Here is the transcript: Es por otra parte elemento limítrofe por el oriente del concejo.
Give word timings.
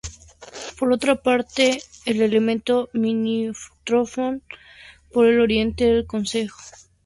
Es 0.51 0.73
por 0.79 0.91
otra 0.93 1.13
parte 1.15 1.79
elemento 2.07 2.89
limítrofe 2.91 4.39
por 5.13 5.27
el 5.27 5.39
oriente 5.39 5.85
del 5.85 6.07
concejo. 6.07 6.57